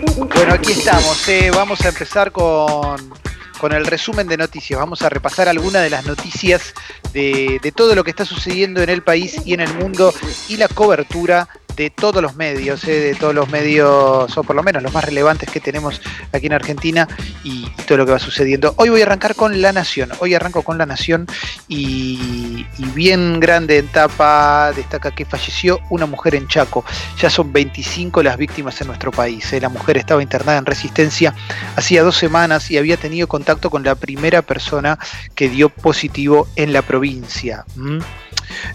Bueno, 0.00 0.54
aquí 0.54 0.72
estamos. 0.72 1.28
eh, 1.28 1.50
Vamos 1.54 1.80
a 1.82 1.88
empezar 1.88 2.32
con, 2.32 2.96
con 3.58 3.72
el 3.72 3.86
resumen 3.86 4.26
de 4.26 4.36
noticias. 4.36 4.78
Vamos 4.78 5.02
a 5.02 5.08
repasar 5.08 5.48
algunas 5.48 5.82
de 5.82 5.90
las 5.90 6.04
noticias 6.04 6.74
de, 7.12 7.58
de 7.62 7.72
todo 7.72 7.94
lo 7.94 8.04
que 8.04 8.10
está 8.10 8.24
sucediendo 8.24 8.82
en 8.82 8.90
el 8.90 9.02
país 9.02 9.36
y 9.44 9.54
en 9.54 9.60
el 9.60 9.72
mundo 9.74 10.12
y 10.48 10.56
la 10.56 10.68
cobertura 10.68 11.48
de 11.76 11.90
todos 11.90 12.22
los 12.22 12.36
medios, 12.36 12.84
eh, 12.84 13.00
de 13.00 13.14
todos 13.14 13.34
los 13.34 13.48
medios, 13.50 14.36
o 14.36 14.42
por 14.42 14.56
lo 14.56 14.62
menos 14.62 14.82
los 14.82 14.92
más 14.92 15.04
relevantes 15.04 15.50
que 15.50 15.60
tenemos 15.60 16.00
aquí 16.32 16.46
en 16.46 16.54
Argentina 16.54 17.06
y, 17.44 17.66
todo 17.86 17.98
lo 17.98 18.06
que 18.06 18.12
va 18.12 18.18
sucediendo. 18.18 18.74
Hoy 18.78 18.88
voy 18.88 19.00
a 19.02 19.04
arrancar 19.04 19.36
con 19.36 19.62
La 19.62 19.72
Nación. 19.72 20.10
Hoy 20.18 20.34
arranco 20.34 20.62
con 20.62 20.76
La 20.76 20.86
Nación 20.86 21.26
y, 21.68 22.66
bien 22.94 23.38
grande 23.38 23.78
en 23.78 23.88
tapa 23.88 24.72
destaca 24.74 25.10
que 25.14 25.24
falleció 25.24 25.78
una 25.90 26.06
mujer 26.06 26.34
en 26.34 26.48
Chaco. 26.48 26.84
Ya 27.20 27.30
son 27.30 27.52
25 27.52 28.22
las 28.22 28.36
víctimas 28.36 28.80
en 28.80 28.88
nuestro 28.88 29.12
país. 29.12 29.52
eh. 29.52 29.60
La 29.60 29.68
mujer 29.68 29.98
estaba 29.98 30.22
internada 30.22 30.58
en 30.58 30.66
resistencia 30.66 31.34
hacía 31.76 32.02
dos 32.02 32.16
semanas 32.16 32.70
y 32.70 32.78
había 32.78 32.96
tenido 32.96 33.28
contacto 33.28 33.70
con 33.70 33.82
la 33.84 33.94
primera 33.94 34.42
persona 34.42 34.98
que 35.34 35.48
dio 35.48 35.68
positivo 35.68 36.48
en 36.56 36.72
la 36.72 36.82
provincia. 36.82 37.64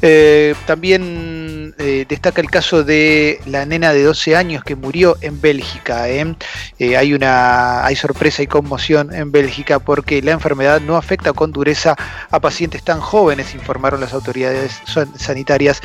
Eh, 0.01 0.53
también 0.65 1.40
eh, 1.77 2.05
destaca 2.07 2.41
el 2.41 2.49
caso 2.49 2.83
de 2.83 3.39
la 3.45 3.65
nena 3.65 3.93
de 3.93 4.03
12 4.03 4.35
años 4.35 4.63
que 4.63 4.75
murió 4.75 5.17
en 5.21 5.39
Bélgica. 5.41 6.09
¿eh? 6.09 6.35
Eh, 6.79 6.97
hay 6.97 7.13
una 7.13 7.85
hay 7.85 7.95
sorpresa 7.95 8.41
y 8.43 8.47
conmoción 8.47 9.13
en 9.13 9.31
Bélgica 9.31 9.79
porque 9.79 10.21
la 10.21 10.31
enfermedad 10.31 10.81
no 10.81 10.97
afecta 10.97 11.33
con 11.33 11.51
dureza 11.51 11.95
a 12.29 12.39
pacientes 12.39 12.83
tan 12.83 12.99
jóvenes, 12.99 13.53
informaron 13.53 13.99
las 14.01 14.13
autoridades 14.13 14.79
san- 14.85 15.17
sanitarias 15.17 15.81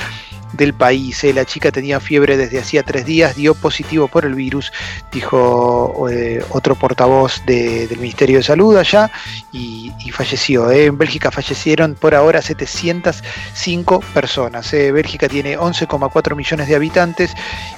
del 0.52 0.74
país. 0.74 1.22
¿eh? 1.24 1.32
La 1.32 1.44
chica 1.44 1.70
tenía 1.70 2.00
fiebre 2.00 2.36
desde 2.36 2.58
hacía 2.58 2.82
tres 2.82 3.04
días, 3.04 3.36
dio 3.36 3.54
positivo 3.54 4.08
por 4.08 4.24
el 4.24 4.34
virus, 4.34 4.72
dijo 5.12 6.08
eh, 6.10 6.44
otro 6.50 6.74
portavoz 6.74 7.42
de- 7.46 7.86
del 7.88 7.98
Ministerio 7.98 8.38
de 8.38 8.42
Salud 8.42 8.76
allá, 8.76 9.10
y, 9.52 9.92
falleció. 10.12 10.70
¿eh? 10.70 10.86
En 10.86 10.96
Bélgica 10.96 11.30
fallecieron 11.30 11.94
por 11.94 12.14
ahora 12.14 12.40
705 12.40 14.00
personas. 14.14 14.70
Bélgica 14.72 15.28
tiene 15.28 15.58
11,4 15.58 16.34
millones 16.34 16.68
de 16.68 16.74
habitantes 16.76 17.32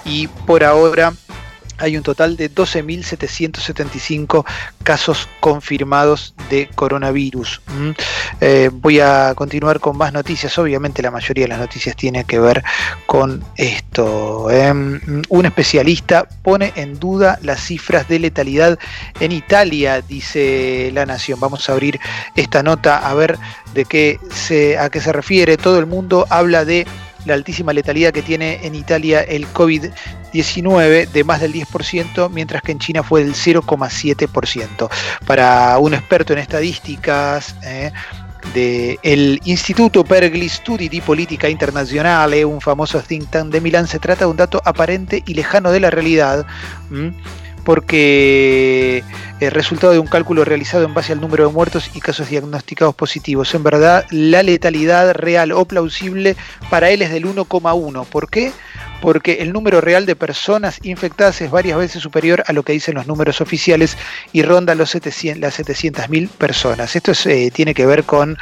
y 0.04 0.28
por 0.28 0.62
ahora 0.62 1.12
hay 1.78 1.96
un 1.96 2.02
total 2.02 2.36
de 2.36 2.52
12.775 2.52 4.44
casos 4.82 5.28
confirmados 5.40 6.34
de 6.50 6.68
coronavirus. 6.74 7.60
Eh, 8.40 8.70
voy 8.72 9.00
a 9.00 9.32
continuar 9.34 9.80
con 9.80 9.96
más 9.96 10.12
noticias. 10.12 10.58
Obviamente 10.58 11.02
la 11.02 11.10
mayoría 11.10 11.44
de 11.44 11.48
las 11.48 11.60
noticias 11.60 11.96
tiene 11.96 12.24
que 12.24 12.38
ver 12.38 12.62
con 13.06 13.44
esto. 13.56 14.50
¿eh? 14.50 14.70
Un 14.70 15.46
especialista 15.46 16.28
pone 16.42 16.72
en 16.76 16.98
duda 16.98 17.38
las 17.42 17.60
cifras 17.60 18.08
de 18.08 18.18
letalidad 18.18 18.78
en 19.20 19.32
Italia, 19.32 20.00
dice 20.00 20.90
La 20.92 21.06
Nación. 21.06 21.40
Vamos 21.40 21.68
a 21.68 21.72
abrir 21.72 22.00
esta 22.34 22.62
nota 22.62 22.98
a 22.98 23.14
ver 23.14 23.38
de 23.74 23.84
qué 23.84 24.18
se, 24.30 24.78
a 24.78 24.90
qué 24.90 25.00
se 25.00 25.12
refiere. 25.12 25.56
Todo 25.56 25.78
el 25.78 25.86
mundo 25.86 26.26
habla 26.30 26.64
de 26.64 26.86
la 27.28 27.34
altísima 27.34 27.72
letalidad 27.72 28.12
que 28.12 28.22
tiene 28.22 28.66
en 28.66 28.74
Italia 28.74 29.20
el 29.20 29.46
COVID-19 29.46 31.08
de 31.08 31.24
más 31.24 31.40
del 31.40 31.52
10%, 31.52 32.30
mientras 32.30 32.62
que 32.62 32.72
en 32.72 32.78
China 32.78 33.02
fue 33.02 33.22
del 33.22 33.34
0,7%. 33.34 34.88
Para 35.26 35.78
un 35.78 35.94
experto 35.94 36.32
en 36.32 36.40
estadísticas, 36.40 37.54
eh, 37.62 37.92
del 38.54 39.40
Instituto 39.44 40.04
per 40.04 40.32
gli 40.32 40.48
Studi 40.48 40.88
di 40.88 41.00
Politica 41.00 41.48
Internazionale, 41.48 42.44
un 42.44 42.60
famoso 42.60 43.00
think 43.00 43.28
tank 43.30 43.50
de 43.50 43.60
Milán, 43.60 43.86
se 43.86 43.98
trata 43.98 44.24
de 44.24 44.30
un 44.30 44.36
dato 44.36 44.60
aparente 44.64 45.22
y 45.26 45.34
lejano 45.34 45.70
de 45.70 45.80
la 45.80 45.90
realidad. 45.90 46.46
Porque 47.68 49.04
el 49.40 49.50
resultado 49.50 49.92
de 49.92 49.98
un 49.98 50.06
cálculo 50.06 50.42
realizado 50.42 50.84
en 50.84 50.94
base 50.94 51.12
al 51.12 51.20
número 51.20 51.46
de 51.46 51.52
muertos 51.52 51.90
y 51.92 52.00
casos 52.00 52.30
diagnosticados 52.30 52.94
positivos. 52.94 53.54
En 53.54 53.62
verdad, 53.62 54.06
la 54.10 54.42
letalidad 54.42 55.12
real 55.12 55.52
o 55.52 55.66
plausible 55.66 56.34
para 56.70 56.88
él 56.88 57.02
es 57.02 57.10
del 57.10 57.26
1,1. 57.26 58.06
¿Por 58.06 58.30
qué? 58.30 58.52
Porque 59.00 59.34
el 59.40 59.52
número 59.52 59.80
real 59.80 60.06
de 60.06 60.16
personas 60.16 60.80
infectadas 60.82 61.40
es 61.40 61.50
varias 61.50 61.78
veces 61.78 62.02
superior 62.02 62.42
a 62.46 62.52
lo 62.52 62.62
que 62.62 62.72
dicen 62.72 62.94
los 62.94 63.06
números 63.06 63.40
oficiales 63.40 63.96
y 64.32 64.42
ronda 64.42 64.74
los 64.74 64.90
700, 64.90 65.40
las 65.40 65.58
700.000 65.58 66.28
personas. 66.28 66.96
Esto 66.96 67.12
es, 67.12 67.26
eh, 67.26 67.50
tiene 67.52 67.74
que 67.74 67.86
ver 67.86 68.04
con 68.04 68.36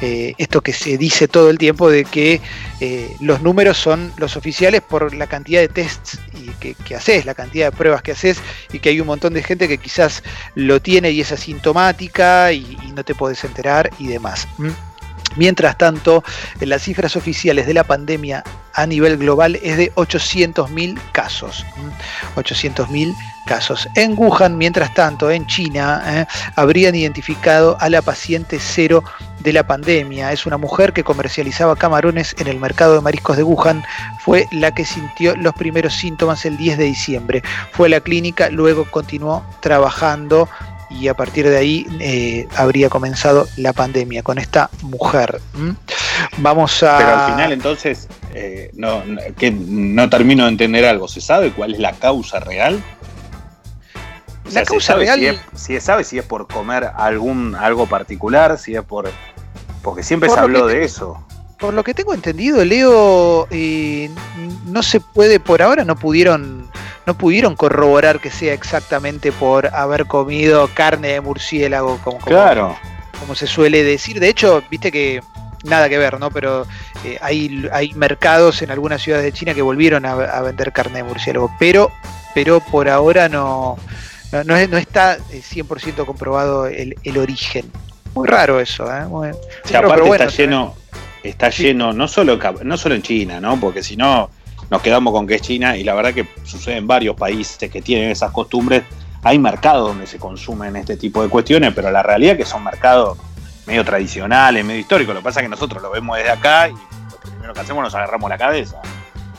eh, 0.00 0.34
esto 0.38 0.60
que 0.60 0.72
se 0.72 0.96
dice 0.96 1.28
todo 1.28 1.50
el 1.50 1.58
tiempo 1.58 1.90
de 1.90 2.04
que 2.04 2.40
eh, 2.80 3.10
los 3.20 3.42
números 3.42 3.76
son 3.76 4.12
los 4.16 4.36
oficiales 4.36 4.80
por 4.80 5.14
la 5.14 5.26
cantidad 5.26 5.60
de 5.60 5.68
tests 5.68 6.18
que, 6.58 6.96
haces, 6.96 7.24
la 7.24 7.34
cantidad 7.34 7.70
de 7.70 7.76
pruebas 7.76 8.02
que 8.02 8.12
haces 8.12 8.38
y 8.72 8.78
que 8.78 8.88
hay 8.88 9.00
un 9.00 9.06
montón 9.06 9.34
de 9.34 9.42
gente 9.42 9.68
que 9.68 9.78
quizás 9.78 10.22
lo 10.54 10.80
tiene 10.80 11.10
y 11.10 11.20
es 11.20 11.32
asintomática 11.32 12.52
y, 12.52 12.76
no 12.94 13.04
te 13.04 13.14
podés 13.14 13.44
enterar 13.44 13.90
y 13.98 14.08
demás. 14.08 14.48
¿m? 14.58 14.72
Mientras 15.36 15.78
tanto, 15.78 16.24
las 16.60 16.82
cifras 16.82 17.14
oficiales 17.14 17.66
de 17.66 17.74
la 17.74 17.84
pandemia 17.84 18.42
a 18.78 18.86
nivel 18.86 19.18
global 19.18 19.58
es 19.62 19.76
de 19.76 19.92
800.000 19.94 20.98
casos. 21.12 21.66
¿m? 21.76 21.90
800.000 22.36 23.16
casos. 23.44 23.88
En 23.94 24.14
Wuhan, 24.16 24.56
mientras 24.56 24.94
tanto, 24.94 25.30
en 25.30 25.46
China, 25.46 26.02
eh, 26.06 26.26
habrían 26.54 26.94
identificado 26.94 27.76
a 27.80 27.88
la 27.88 28.02
paciente 28.02 28.58
cero 28.60 29.02
de 29.40 29.52
la 29.52 29.66
pandemia. 29.66 30.32
Es 30.32 30.46
una 30.46 30.58
mujer 30.58 30.92
que 30.92 31.02
comercializaba 31.02 31.74
camarones 31.74 32.36
en 32.38 32.46
el 32.46 32.60
mercado 32.60 32.94
de 32.94 33.00
mariscos 33.00 33.36
de 33.36 33.42
Wuhan. 33.42 33.82
Fue 34.20 34.46
la 34.52 34.72
que 34.72 34.84
sintió 34.84 35.34
los 35.34 35.54
primeros 35.54 35.94
síntomas 35.94 36.44
el 36.44 36.56
10 36.56 36.78
de 36.78 36.84
diciembre. 36.84 37.42
Fue 37.72 37.88
a 37.88 37.90
la 37.90 38.00
clínica, 38.00 38.48
luego 38.50 38.84
continuó 38.84 39.44
trabajando 39.60 40.48
y 40.90 41.08
a 41.08 41.14
partir 41.14 41.48
de 41.48 41.56
ahí 41.56 41.86
eh, 42.00 42.46
habría 42.56 42.88
comenzado 42.88 43.46
la 43.56 43.72
pandemia 43.72 44.22
con 44.22 44.38
esta 44.38 44.70
mujer. 44.82 45.40
Vamos 46.38 46.82
a... 46.82 46.96
Pero 46.98 47.16
al 47.16 47.30
final 47.32 47.52
entonces, 47.52 48.08
eh, 48.34 48.70
no, 48.74 49.04
no- 49.04 49.20
que 49.36 49.50
no 49.50 50.08
termino 50.10 50.44
de 50.44 50.50
entender 50.50 50.84
algo. 50.84 51.08
¿Se 51.08 51.20
sabe 51.20 51.52
cuál 51.52 51.74
es 51.74 51.80
la 51.80 51.92
causa 51.92 52.40
real? 52.40 52.82
O 54.46 54.50
La 54.52 54.60
¿se 54.60 54.66
causa 54.66 54.92
sabe 54.94 55.04
real- 55.04 55.18
Si 55.20 55.26
es, 55.26 55.40
si 55.54 55.76
es- 55.76 55.84
sabe 55.84 56.04
si 56.04 56.18
es 56.18 56.24
por 56.24 56.46
comer 56.48 56.90
algún 56.96 57.54
algo 57.54 57.86
particular, 57.86 58.58
si 58.58 58.74
es 58.74 58.82
por... 58.82 59.10
Porque 59.82 60.02
siempre 60.02 60.28
Por 60.28 60.38
se 60.38 60.42
habló 60.44 60.66
de 60.66 60.74
te- 60.74 60.84
eso. 60.84 61.24
Por 61.58 61.74
lo 61.74 61.82
que 61.82 61.92
tengo 61.92 62.14
entendido, 62.14 62.64
Leo, 62.64 63.48
eh, 63.50 64.10
no 64.66 64.82
se 64.82 65.00
puede, 65.00 65.40
por 65.40 65.60
ahora 65.60 65.84
no 65.84 65.96
pudieron, 65.96 66.68
no 67.08 67.14
pudieron 67.16 67.56
corroborar 67.56 68.20
que 68.20 68.30
sea 68.30 68.52
exactamente 68.52 69.32
por 69.32 69.74
haber 69.74 70.04
comido 70.06 70.68
carne 70.74 71.08
de 71.08 71.20
murciélago, 71.22 71.98
como, 72.04 72.18
como- 72.18 72.26
Claro. 72.36 72.76
como 73.18 73.34
se 73.34 73.46
suele 73.46 73.82
decir. 73.82 74.20
De 74.20 74.28
hecho, 74.28 74.62
viste 74.70 74.92
que 74.92 75.22
nada 75.64 75.88
que 75.88 75.96
ver, 75.96 76.20
¿no? 76.20 76.30
Pero 76.30 76.66
eh, 77.04 77.18
hay, 77.22 77.66
hay 77.72 77.92
mercados 77.94 78.60
en 78.60 78.70
algunas 78.70 79.00
ciudades 79.02 79.24
de 79.24 79.32
China 79.32 79.54
que 79.54 79.62
volvieron 79.62 80.04
a, 80.04 80.12
a 80.12 80.42
vender 80.42 80.70
carne 80.72 80.98
de 80.98 81.04
murciélago, 81.04 81.50
pero, 81.58 81.90
pero 82.34 82.60
por 82.60 82.90
ahora 82.90 83.30
no, 83.30 83.78
no, 84.30 84.44
no 84.44 84.66
no 84.68 84.76
está 84.76 85.14
eh, 85.30 85.40
100% 85.42 86.04
comprobado 86.04 86.66
el, 86.66 86.94
el 87.02 87.16
origen. 87.16 87.72
Muy 88.14 88.28
raro 88.28 88.60
eso, 88.60 88.84
¿eh? 88.94 89.06
Muy- 89.06 89.28
aparte 89.28 89.42
pero 89.72 90.04
bueno, 90.06 90.24
está 90.26 90.36
lleno, 90.42 90.74
está 91.22 91.50
Sí. 91.50 91.62
lleno, 91.62 91.94
no 91.94 92.06
solo, 92.06 92.38
no 92.64 92.76
solo 92.76 92.94
en 92.94 93.02
China, 93.02 93.40
¿no? 93.40 93.58
Porque 93.58 93.82
si 93.82 93.96
no, 93.96 94.28
nos 94.70 94.82
quedamos 94.82 95.12
con 95.12 95.26
que 95.26 95.36
es 95.36 95.42
China 95.42 95.76
y 95.76 95.84
la 95.84 95.94
verdad 95.94 96.12
que 96.12 96.26
sucede 96.44 96.76
en 96.76 96.86
varios 96.86 97.16
países 97.16 97.70
que 97.70 97.82
tienen 97.82 98.10
esas 98.10 98.30
costumbres. 98.32 98.84
Hay 99.22 99.38
mercados 99.38 99.88
donde 99.88 100.06
se 100.06 100.18
consumen 100.18 100.76
este 100.76 100.96
tipo 100.96 101.22
de 101.22 101.28
cuestiones, 101.28 101.72
pero 101.74 101.90
la 101.90 102.02
realidad 102.02 102.32
es 102.32 102.38
que 102.38 102.44
son 102.44 102.62
mercados 102.62 103.18
medio 103.66 103.84
tradicionales, 103.84 104.64
medio 104.64 104.80
históricos. 104.80 105.14
Lo 105.14 105.20
que 105.20 105.24
pasa 105.24 105.40
es 105.40 105.44
que 105.44 105.50
nosotros 105.50 105.82
lo 105.82 105.90
vemos 105.90 106.16
desde 106.16 106.30
acá 106.30 106.68
y 106.68 106.72
lo 106.72 107.18
primero 107.20 107.52
que 107.54 107.60
hacemos 107.60 107.82
nos 107.82 107.94
agarramos 107.94 108.30
la 108.30 108.38
cabeza. 108.38 108.80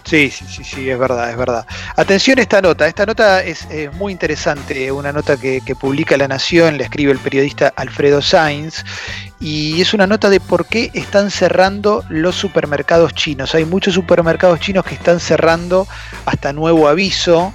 Sí, 0.09 0.31
sí, 0.31 0.43
sí, 0.49 0.63
sí, 0.63 0.89
es 0.89 0.97
verdad, 0.97 1.29
es 1.29 1.37
verdad. 1.37 1.67
Atención 1.95 2.39
a 2.39 2.41
esta 2.41 2.63
nota, 2.63 2.87
esta 2.87 3.05
nota 3.05 3.43
es 3.43 3.67
eh, 3.69 3.91
muy 3.93 4.11
interesante, 4.11 4.91
una 4.91 5.11
nota 5.11 5.37
que, 5.37 5.61
publica 5.79 6.17
La 6.17 6.27
Nación, 6.27 6.79
la 6.79 6.85
escribe 6.85 7.11
el 7.11 7.19
periodista 7.19 7.71
Alfredo 7.75 8.19
Sainz, 8.19 8.83
y 9.39 9.79
es 9.79 9.93
una 9.93 10.07
nota 10.07 10.31
de 10.31 10.39
por 10.39 10.65
qué 10.65 10.89
están 10.95 11.29
cerrando 11.29 12.03
los 12.09 12.35
supermercados 12.35 13.13
chinos. 13.13 13.53
Hay 13.53 13.65
muchos 13.65 13.93
supermercados 13.93 14.59
chinos 14.59 14.83
que 14.83 14.95
están 14.95 15.19
cerrando 15.19 15.87
hasta 16.25 16.53
nuevo 16.53 16.87
aviso, 16.87 17.53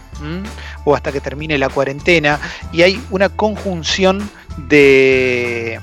o 0.84 0.94
hasta 0.94 1.10
que 1.10 1.20
termine 1.20 1.58
la 1.58 1.68
cuarentena, 1.70 2.38
y 2.72 2.82
hay 2.82 3.02
una 3.10 3.30
conjunción 3.30 4.30
de- 4.68 5.80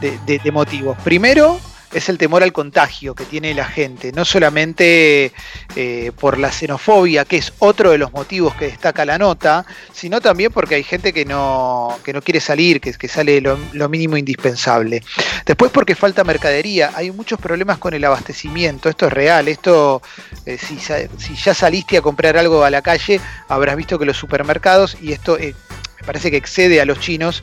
de 0.00 0.50
motivos. 0.52 0.96
Primero, 1.04 1.60
es 1.92 2.08
el 2.08 2.18
temor 2.18 2.42
al 2.42 2.52
contagio 2.52 3.14
que 3.14 3.24
tiene 3.24 3.54
la 3.54 3.64
gente, 3.64 4.12
no 4.12 4.24
solamente 4.24 5.32
eh, 5.76 6.12
por 6.18 6.38
la 6.38 6.50
xenofobia, 6.50 7.24
que 7.24 7.36
es 7.36 7.52
otro 7.58 7.90
de 7.90 7.98
los 7.98 8.12
motivos 8.12 8.54
que 8.54 8.66
destaca 8.66 9.04
la 9.04 9.18
nota, 9.18 9.66
sino 9.92 10.20
también 10.20 10.52
porque 10.52 10.76
hay 10.76 10.84
gente 10.84 11.12
que 11.12 11.24
no, 11.24 11.98
que 12.04 12.12
no 12.12 12.22
quiere 12.22 12.40
salir, 12.40 12.80
que, 12.80 12.92
que 12.92 13.08
sale 13.08 13.40
lo, 13.40 13.58
mínimo 13.88 14.16
indispensable. 14.16 15.02
Después 15.44 15.70
porque 15.70 15.94
falta 15.94 16.24
mercadería, 16.24 16.92
hay 16.94 17.10
muchos 17.10 17.38
problemas 17.38 17.78
con 17.78 17.94
el 17.94 18.04
abastecimiento, 18.04 18.88
esto 18.88 19.06
es 19.06 19.12
real, 19.12 19.48
esto, 19.48 20.00
eh, 20.46 20.58
si, 20.58 20.78
si, 20.78 21.34
ya 21.34 21.54
saliste 21.54 21.98
a 21.98 22.02
comprar 22.02 22.36
algo 22.38 22.64
a 22.64 22.70
la 22.70 22.80
calle, 22.80 23.20
habrás 23.48 23.76
visto 23.76 23.98
que 23.98 24.06
los 24.06 24.16
supermercados, 24.16 24.96
y 25.00 25.12
esto 25.12 25.36
eh, 25.38 25.54
me 26.00 26.06
parece 26.06 26.30
que 26.30 26.36
excede 26.38 26.80
a 26.80 26.84
los 26.84 27.00
chinos, 27.00 27.42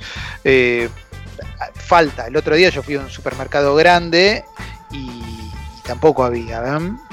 falta. 1.73 2.27
El 2.27 2.37
otro 2.37 2.55
día 2.55 2.69
yo 2.69 2.83
fui 2.83 2.95
a 2.95 2.99
un 2.99 3.09
supermercado 3.09 3.75
grande 3.75 4.45
y, 4.91 5.51
tampoco 5.85 6.23
había, 6.23 6.61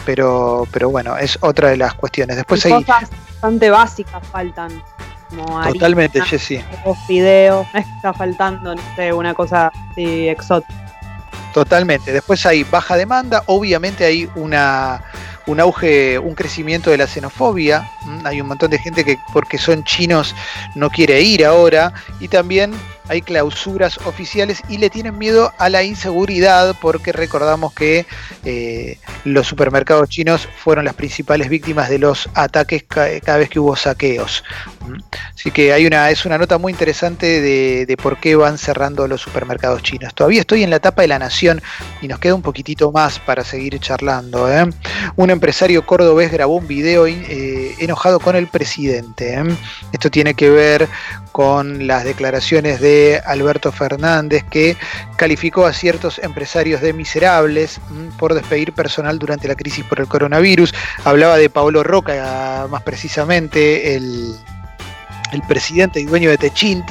Pero, 0.05 0.67
pero 0.71 0.91
bueno, 0.91 1.17
es 1.17 1.39
otra 1.41 1.71
de 1.71 1.79
las 1.79 1.95
cuestiones. 1.95 2.37
Después 2.37 2.65
hay 2.67 2.73
cosas 2.73 3.11
bastante 3.11 3.71
básicas 3.71 4.27
faltan. 4.29 4.83
Como 5.31 5.63
Totalmente, 5.73 6.21
Jessy. 6.21 6.63
Videos, 7.09 7.67
está 7.75 8.13
faltando, 8.13 8.75
no 8.75 8.83
sé, 8.95 9.13
una 9.13 9.35
cosa 9.35 9.73
así 9.91 10.29
exótica. 10.29 10.75
Totalmente. 11.53 12.13
Después 12.13 12.45
hay 12.45 12.65
baja 12.65 12.97
demanda, 12.97 13.43
obviamente 13.47 14.05
hay 14.05 14.29
una 14.35 15.03
un 15.47 15.61
auge, 15.61 16.19
un 16.19 16.35
crecimiento 16.35 16.91
de 16.91 16.99
la 16.99 17.07
xenofobia. 17.07 17.89
Hay 18.25 18.41
un 18.41 18.49
montón 18.49 18.71
de 18.71 18.79
gente 18.79 19.05
que 19.05 19.19
porque 19.33 19.59
son 19.59 19.85
chinos 19.85 20.35
no 20.75 20.91
quiere 20.91 21.21
ir 21.23 21.45
ahora. 21.45 21.93
Y 22.21 22.29
también 22.29 22.75
hay 23.09 23.23
clausuras 23.23 23.99
oficiales 24.05 24.63
y 24.69 24.79
le 24.79 24.91
tienen 24.91 25.19
miedo 25.19 25.53
a 25.59 25.69
la 25.69 25.83
inseguridad 25.83 26.75
porque 26.81 27.13
recordamos 27.13 27.73
que 27.73 28.07
eh, 28.45 28.99
los 29.25 29.47
supermercados 29.47 30.09
chinos 30.09 30.49
fueron 30.57 30.85
las 30.85 30.95
principales 30.95 31.49
víctimas 31.49 31.89
de 31.89 31.99
los 31.99 32.29
ataques 32.35 32.85
cada 32.85 33.39
vez 33.39 33.49
que 33.49 33.61
hubo 33.61 33.77
saqueos. 33.77 34.45
Así 35.35 35.51
que 35.51 35.73
hay 35.73 35.87
una, 35.87 36.11
es 36.11 36.25
una 36.27 36.39
nota 36.39 36.59
muy 36.59 36.73
interesante 36.73 37.41
de, 37.41 37.97
por 38.03 38.19
qué 38.19 38.37
van 38.37 38.59
cerrando 38.59 39.07
los 39.09 39.21
supermercados 39.21 39.83
chinos. 39.83 40.15
Todavía 40.15 40.41
estoy 40.41 40.63
en 40.63 40.71
la 40.71 40.77
etapa 40.77 41.03
de 41.03 41.09
la 41.09 41.19
nación 41.19 41.63
y 42.03 42.09
nos 42.09 42.19
queda 42.19 42.35
un 42.35 42.43
poquitito 42.43 42.93
más 42.93 43.19
para 43.19 43.45
seguir 43.45 43.79
charlando. 43.81 44.51
¿eh? 44.53 44.69
Un 45.17 45.31
empresario 45.31 45.85
cordobés 45.87 46.31
grabó 46.31 46.57
un 46.57 46.67
video 46.67 47.07
eh, 47.07 47.75
enojado 47.79 48.21
con 48.21 48.37
el 48.37 48.49
presidente. 48.49 49.43
Esto 49.93 50.11
tiene 50.11 50.35
que 50.35 50.51
ver 50.51 50.89
con 51.37 51.87
las 51.87 52.05
declaraciones 52.05 52.81
de 52.81 53.21
Alberto 53.27 53.71
Fernández 53.71 54.43
que 54.49 54.75
calificó 55.17 55.67
a 55.67 55.75
ciertos 55.75 56.19
empresarios 56.21 56.81
de 56.81 56.95
miserables 56.95 57.79
mm, 57.91 58.17
por 58.17 58.33
despedir 58.33 58.73
personal 58.73 59.19
durante 59.19 59.47
la 59.47 59.55
crisis 59.55 59.85
por 59.85 60.01
el 60.01 60.07
coronavirus. 60.07 60.73
Hablaba 61.05 61.37
de 61.37 61.51
Pablo 61.51 61.83
Roca, 61.83 62.67
más 62.71 62.83
precisamente 62.85 63.97
el, 63.97 64.35
el 65.33 65.43
presidente 65.43 66.01
y 66.01 66.07
dueño 66.07 66.31
de 66.31 66.39
Techint, 66.39 66.89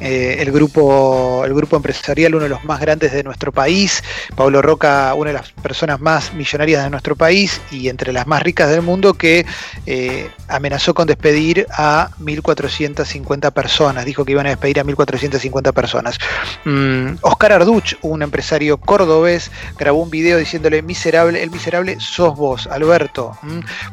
eh, 0.00 0.36
el, 0.40 0.50
grupo, 0.52 1.42
el 1.44 1.54
grupo 1.54 1.76
empresarial, 1.76 2.34
uno 2.34 2.44
de 2.44 2.50
los 2.50 2.64
más 2.64 2.80
grandes 2.80 3.12
de 3.12 3.22
nuestro 3.22 3.52
país, 3.52 4.02
Pablo 4.34 4.62
Roca, 4.62 5.14
una 5.14 5.30
de 5.30 5.34
las 5.34 5.52
personas 5.52 6.00
más 6.00 6.32
millonarias 6.34 6.84
de 6.84 6.90
nuestro 6.90 7.16
país 7.16 7.60
y 7.70 7.88
entre 7.88 8.12
las 8.12 8.26
más 8.26 8.42
ricas 8.42 8.70
del 8.70 8.82
mundo, 8.82 9.14
que 9.14 9.46
eh, 9.86 10.30
amenazó 10.48 10.94
con 10.94 11.06
despedir 11.06 11.66
a 11.70 12.10
1.450 12.20 13.52
personas, 13.52 14.04
dijo 14.04 14.24
que 14.24 14.32
iban 14.32 14.46
a 14.46 14.50
despedir 14.50 14.80
a 14.80 14.84
1.450 14.84 15.72
personas. 15.72 16.18
Mm, 16.64 17.16
Oscar 17.20 17.52
Arduch, 17.52 17.94
un 18.02 18.22
empresario 18.22 18.78
cordobés, 18.78 19.50
grabó 19.78 20.02
un 20.02 20.10
video 20.10 20.38
diciéndole, 20.38 20.82
miserable, 20.82 21.42
el 21.42 21.50
miserable 21.50 21.98
sos 22.00 22.36
vos, 22.36 22.66
Alberto, 22.66 23.36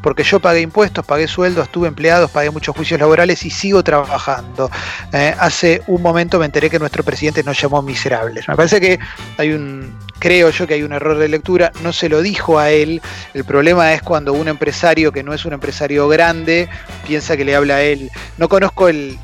porque 0.02 0.24
yo 0.24 0.40
pagué 0.40 0.62
impuestos, 0.62 1.06
pagué 1.06 1.28
sueldos, 1.28 1.70
tuve 1.70 1.88
empleados, 1.88 2.32
pagué 2.32 2.50
muchos 2.50 2.76
juicios 2.76 3.00
laborales 3.00 3.44
y 3.46 3.50
sigo 3.50 3.84
trabajando. 3.84 4.70
Eh, 5.14 5.34
hace 5.40 5.82
un 5.88 5.97
momento 6.02 6.40
me 6.40 6.46
enteré 6.46 6.70
que 6.70 6.80
nuestro 6.80 7.04
presidente 7.04 7.44
nos 7.44 7.60
llamó 7.60 7.82
miserables. 7.82 8.48
Me 8.48 8.56
parece 8.56 8.80
que 8.80 9.00
hay 9.38 9.52
un, 9.52 9.98
creo 10.20 10.50
yo 10.50 10.68
que 10.68 10.76
hay 10.76 10.84
un 10.84 10.94
error 10.94 11.18
de 11.18 11.28
lectura, 11.28 11.72
no 11.84 11.94
se 11.94 12.10
lo 12.10 12.22
dijo 12.22 12.60
a 12.60 12.72
él, 12.72 13.02
el 13.34 13.44
problema 13.44 13.94
es 13.94 14.02
cuando 14.02 14.34
un 14.34 14.48
empresario 14.48 15.12
que 15.12 15.24
no 15.24 15.34
es 15.34 15.46
un 15.46 15.54
empresario 15.54 16.08
grande 16.08 16.70
piensa 17.06 17.38
que 17.38 17.46
le 17.46 17.56
habla 17.56 17.76
a 17.76 17.82
él. 17.82 18.10
No 18.38 18.50
conozco 18.50 18.88
el 18.88 19.18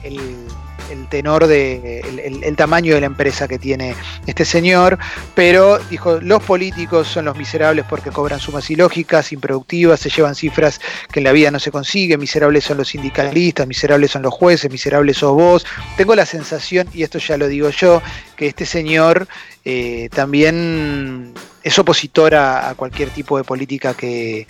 tenor 1.09 1.47
de 1.47 1.99
el, 2.43 2.55
tamaño 2.55 2.93
de 2.93 3.01
la 3.01 3.07
empresa 3.07 3.47
que 3.47 3.57
tiene 3.57 3.95
este 4.27 4.45
señor, 4.45 4.97
pero 5.35 5.79
dijo, 5.89 6.19
los 6.21 6.43
políticos 6.43 7.07
son 7.07 7.25
los 7.25 7.37
miserables 7.37 7.85
porque 7.89 8.11
cobran 8.11 8.39
sumas 8.39 8.69
ilógicas, 8.69 9.31
improductivas, 9.31 9.99
se 9.99 10.09
llevan 10.09 10.35
cifras 10.35 10.79
que 11.11 11.19
en 11.19 11.25
la 11.25 11.31
vida 11.31 11.51
no 11.51 11.59
se 11.59 11.71
consigue, 11.71 12.17
miserables 12.17 12.63
son 12.63 12.77
los 12.77 12.89
sindicalistas, 12.89 13.67
miserables 13.67 14.11
son 14.11 14.21
los 14.21 14.33
jueces, 14.33 14.71
miserables 14.71 15.17
sos 15.17 15.33
vos. 15.33 15.65
Tengo 15.97 16.15
la 16.15 16.25
sensación, 16.25 16.87
y 16.93 17.03
esto 17.03 17.17
ya 17.19 17.37
lo 17.37 17.47
digo 17.47 17.69
yo, 17.69 18.01
que 18.35 18.47
este 18.47 18.65
señor 18.65 19.27
eh, 19.65 20.09
también 20.13 21.33
es 21.63 21.79
opositor 21.79 22.35
a, 22.35 22.73
cualquier 22.75 23.09
tipo 23.09 23.37
de 23.37 23.43
política 23.43 23.93
que, 23.93 24.47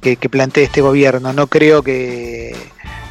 que 0.00 0.28
plantee 0.28 0.64
este 0.64 0.80
gobierno. 0.80 1.32
No 1.32 1.46
creo 1.46 1.82
que 1.82 2.54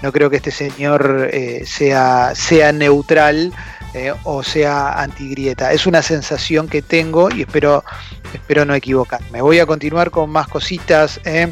no 0.06 0.12
creo 0.12 0.30
que 0.30 0.36
este 0.36 0.52
señor 0.52 1.32
eh, 1.34 1.64
sea, 1.66 2.36
sea 2.36 2.72
neutral 2.72 3.52
eh, 3.96 4.14
o 4.24 4.44
sea 4.44 5.02
antigrieta. 5.02 5.74
Es 5.74 5.88
una 5.88 6.04
sensación 6.04 6.68
que 6.68 6.84
tengo 6.84 7.34
y 7.34 7.42
espero, 7.42 7.84
espero 8.32 8.66
no 8.66 8.76
equivocarme. 8.76 9.42
Voy 9.42 9.58
a 9.58 9.66
continuar 9.66 10.12
con 10.12 10.30
más 10.30 10.48
cositas. 10.48 11.20
Eh. 11.26 11.52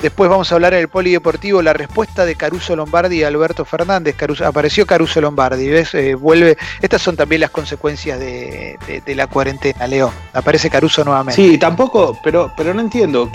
Después 0.00 0.28
vamos 0.28 0.50
a 0.50 0.56
hablar 0.56 0.74
en 0.74 0.80
el 0.80 0.88
polideportivo 0.88 1.62
la 1.62 1.74
respuesta 1.74 2.24
de 2.24 2.34
Caruso 2.34 2.74
Lombardi 2.74 3.20
y 3.20 3.22
Alberto 3.22 3.64
Fernández. 3.64 4.16
apareció 4.44 4.84
Caruso 4.84 5.20
Lombardi, 5.20 5.68
¿ves? 5.68 5.92
vuelve. 6.18 6.58
Estas 6.80 7.02
son 7.02 7.14
también 7.14 7.42
las 7.42 7.50
consecuencias 7.50 8.18
de, 8.18 9.02
la 9.14 9.28
cuarentena, 9.28 9.86
Leo. 9.86 10.12
Aparece 10.32 10.68
Caruso 10.70 11.04
nuevamente. 11.04 11.40
Sí, 11.40 11.56
tampoco, 11.56 12.18
pero, 12.24 12.52
pero 12.56 12.74
no 12.74 12.80
entiendo. 12.80 13.30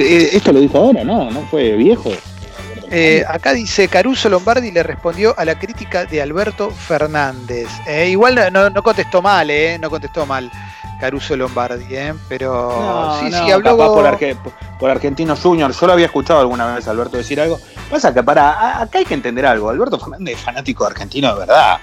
esto 0.00 0.52
lo 0.52 0.58
dijo 0.58 0.76
ahora, 0.78 1.04
¿no? 1.04 1.30
¿No 1.30 1.42
fue 1.42 1.76
viejo? 1.76 2.10
Eh, 2.90 3.24
acá 3.28 3.52
dice 3.52 3.88
Caruso 3.88 4.28
Lombardi 4.28 4.70
le 4.70 4.82
respondió 4.82 5.34
a 5.38 5.44
la 5.44 5.58
crítica 5.58 6.04
de 6.06 6.22
Alberto 6.22 6.70
Fernández. 6.70 7.68
Eh, 7.86 8.08
igual 8.08 8.50
no, 8.52 8.82
contestó 8.82 9.20
mal, 9.20 9.50
eh, 9.50 9.78
no 9.78 9.90
contestó 9.90 10.24
mal 10.24 10.50
Caruso 10.98 11.36
Lombardi, 11.36 11.94
eh, 11.94 12.14
pero 12.28 13.18
sí, 13.20 13.30
sí, 13.30 13.50
habló 13.50 13.76
por, 13.76 14.16
por, 14.78 14.90
Argentino 14.90 15.36
Junior. 15.36 15.72
Yo 15.72 15.86
lo 15.86 15.92
había 15.92 16.06
escuchado 16.06 16.40
alguna 16.40 16.74
vez 16.74 16.88
a 16.88 16.92
Alberto 16.92 17.16
decir 17.18 17.40
algo. 17.40 17.60
Pasa 17.90 18.12
que 18.12 18.22
para 18.22 18.80
acá 18.80 18.98
hay 18.98 19.04
que 19.04 19.14
entender 19.14 19.44
algo. 19.44 19.68
Alberto 19.68 19.98
Fernández 19.98 20.36
es 20.36 20.40
fanático 20.40 20.84
de 20.84 20.90
argentino 20.90 21.32
de 21.34 21.40
verdad. 21.40 21.78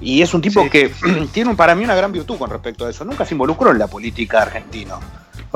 Y 0.00 0.22
es 0.22 0.32
un 0.34 0.40
tipo 0.42 0.68
que 0.68 0.90
tiene 1.32 1.54
para 1.54 1.74
mí 1.74 1.84
una 1.84 1.94
gran 1.94 2.12
virtud 2.12 2.38
con 2.38 2.50
respecto 2.50 2.86
a 2.86 2.90
eso. 2.90 3.04
Nunca 3.04 3.24
se 3.24 3.34
involucró 3.34 3.70
en 3.70 3.78
la 3.78 3.86
política 3.86 4.42
argentina. 4.42 4.94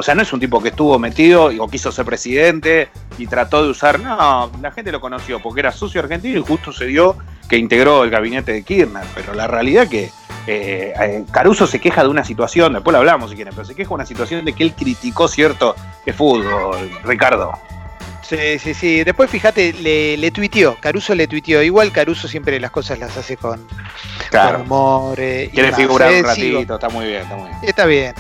O 0.01 0.03
sea, 0.03 0.15
no 0.15 0.23
es 0.23 0.33
un 0.33 0.41
tipo 0.41 0.63
que 0.63 0.71
estuvo 0.71 0.99
metido 0.99 1.51
o 1.59 1.69
quiso 1.69 1.93
ser 1.93 2.07
presidente 2.07 2.89
y 3.19 3.27
trató 3.27 3.63
de 3.63 3.69
usar. 3.69 4.01
No, 4.01 4.51
la 4.63 4.73
gente 4.73 4.91
lo 4.91 4.99
conoció 4.99 5.41
porque 5.41 5.61
era 5.61 5.73
socio 5.73 6.01
argentino 6.01 6.39
y 6.39 6.43
justo 6.43 6.73
se 6.73 6.87
dio 6.87 7.17
que 7.51 7.59
integró 7.59 8.03
el 8.03 8.09
gabinete 8.09 8.53
de 8.53 8.63
Kirchner. 8.63 9.05
Pero 9.15 9.35
la 9.35 9.47
realidad 9.47 9.89
que 9.89 10.05
eh, 10.47 10.95
eh, 10.99 11.25
Caruso 11.31 11.67
se 11.67 11.81
queja 11.81 12.03
de 12.03 12.09
una 12.09 12.25
situación, 12.25 12.73
después 12.73 12.93
lo 12.93 12.99
hablamos 12.99 13.29
si 13.29 13.37
quieren, 13.37 13.53
pero 13.55 13.67
se 13.67 13.75
queja 13.75 13.91
de 13.91 13.95
una 13.95 14.07
situación 14.07 14.43
de 14.43 14.55
que 14.55 14.63
él 14.63 14.73
criticó 14.73 15.29
cierto 15.29 15.77
de 16.07 16.15
fútbol, 16.15 16.91
Ricardo. 17.05 17.53
Sí, 18.23 18.59
sí, 18.59 18.75
sí. 18.75 19.05
Después 19.05 19.29
fíjate, 19.29 19.73
le, 19.73 20.17
le 20.17 20.31
tuiteó, 20.31 20.77
Caruso 20.81 21.15
le 21.15 21.27
tuiteó. 21.27 21.63
Igual 21.63 21.93
Caruso 21.93 22.27
siempre 22.27 22.59
las 22.61 22.71
cosas 22.71 22.99
las 23.01 23.17
hace 23.17 23.37
con, 23.37 23.67
humor. 24.65 25.19
Eh, 25.19 25.51
Quiere 25.53 25.73
figurar 25.73 26.13
un 26.13 26.25
ratito, 26.25 26.75
está 26.75 26.89
muy 26.89 27.07
bien, 27.07 27.23
está 27.23 27.37
muy 27.37 27.49
bien. 27.49 27.59
Está 27.63 27.87
bien. 27.87 28.15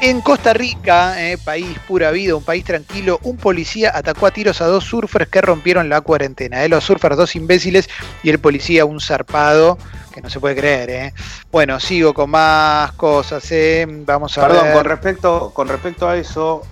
En 0.00 0.20
Costa 0.20 0.52
Rica, 0.52 1.22
eh, 1.22 1.38
país 1.38 1.78
pura 1.86 2.10
vida, 2.10 2.34
un 2.34 2.42
país 2.42 2.64
tranquilo, 2.64 3.20
un 3.22 3.36
policía 3.36 3.92
atacó 3.94 4.26
a 4.26 4.30
tiros 4.30 4.60
a 4.60 4.66
dos 4.66 4.84
surfers 4.84 5.28
que 5.28 5.40
rompieron 5.40 5.88
la 5.88 6.00
cuarentena. 6.00 6.64
Eh. 6.64 6.68
Los 6.68 6.84
surfers, 6.84 7.16
dos 7.16 7.36
imbéciles, 7.36 7.88
y 8.22 8.30
el 8.30 8.38
policía, 8.38 8.84
un 8.84 9.00
zarpado, 9.00 9.78
que 10.12 10.20
no 10.20 10.28
se 10.28 10.40
puede 10.40 10.56
creer. 10.56 10.90
Eh. 10.90 11.14
Bueno, 11.50 11.80
sigo 11.80 12.12
con 12.12 12.30
más 12.30 12.92
cosas. 12.92 13.44
Eh. 13.50 13.86
Vamos 13.88 14.36
a 14.36 14.46
Perdón, 14.46 14.72
con 14.72 14.84
respecto, 14.84 15.50
con 15.54 15.68
respecto 15.68 16.08
a 16.08 16.16
eso, 16.16 16.62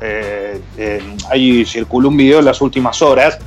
ahí 1.31 1.65
circuló 1.65 2.09
un 2.09 2.17
video 2.17 2.41
en 2.41 2.45
las 2.45 2.61
últimas 2.61 3.01
horas, 3.03 3.39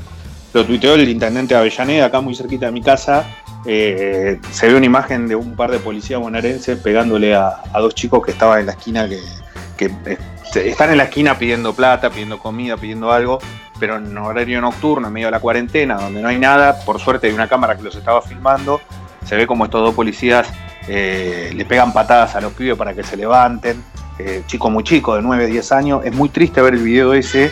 lo 0.53 0.65
tuiteó 0.65 0.96
el 0.96 1.08
intendente 1.10 1.53
de 1.53 1.60
Avellaneda, 1.60 2.05
acá 2.05 2.22
muy 2.22 2.34
cerquita 2.34 2.67
de 2.67 2.72
mi 2.72 2.82
casa. 2.82 3.25
se 3.65 4.39
ve 4.67 4.75
una 4.75 4.86
imagen 4.86 5.27
de 5.27 5.36
un 5.36 5.55
par 5.55 5.70
de 5.70 5.79
policías 5.79 6.20
bonaerenses 6.20 6.79
pegándole 6.79 7.36
a 7.36 7.62
dos 7.75 7.94
chicos 7.94 8.25
que 8.25 8.32
estaban 8.32 8.62
en 8.62 8.65
la 8.67 8.72
esquina 8.72 9.08
que 9.08 9.20
que 9.75 9.86
eh, 10.05 10.17
están 10.55 10.91
en 10.91 10.98
la 10.98 11.05
esquina 11.05 11.38
pidiendo 11.38 11.74
plata, 11.74 12.10
pidiendo 12.10 12.39
comida, 12.39 12.77
pidiendo 12.77 13.12
algo, 13.12 13.39
pero 13.79 13.98
en 13.98 14.17
horario 14.17 14.62
nocturno, 14.62 15.08
en 15.08 15.13
medio 15.13 15.27
de 15.27 15.32
la 15.32 15.39
cuarentena, 15.39 15.96
donde 15.96 16.22
no 16.22 16.27
hay 16.27 16.38
nada, 16.38 16.79
por 16.86 17.00
suerte 17.00 17.27
hay 17.27 17.34
una 17.34 17.48
cámara 17.48 17.75
que 17.75 17.84
los 17.84 17.96
estaba 17.96 18.22
filmando, 18.22 18.82
se 19.25 19.36
ve 19.36 19.48
como 19.48 19.65
estos 19.65 19.82
dos 19.82 19.96
policías 19.96 20.48
eh, 20.88 21.51
le 21.53 21.65
pegan 21.65 21.91
patadas 21.94 22.36
a 22.36 22.41
los 22.41 22.53
pibes 22.53 22.77
para 22.77 22.94
que 22.94 23.03
se 23.03 23.17
levanten. 23.17 23.84
chico 24.46 24.70
muy 24.70 24.84
chico, 24.84 25.15
de 25.15 25.22
9, 25.22 25.48
10 25.48 25.72
años. 25.74 26.05
Es 26.05 26.13
muy 26.13 26.29
triste 26.29 26.62
ver 26.62 26.75
el 26.75 26.84
video 26.84 27.13
ese. 27.13 27.51